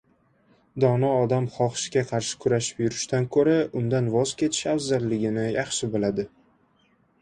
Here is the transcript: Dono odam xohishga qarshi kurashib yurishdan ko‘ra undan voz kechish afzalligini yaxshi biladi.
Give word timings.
Dono 0.83 1.11
odam 1.25 1.49
xohishga 1.57 2.03
qarshi 2.13 2.41
kurashib 2.47 2.83
yurishdan 2.85 3.29
ko‘ra 3.37 3.55
undan 3.83 4.11
voz 4.19 4.35
kechish 4.43 4.67
afzalligini 4.77 5.49
yaxshi 5.63 5.97
biladi. 5.97 6.33